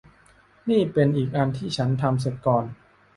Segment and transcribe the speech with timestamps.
[0.69, 2.65] นี่เป็นอีกอันที่ฉันทำเสร็จก่อน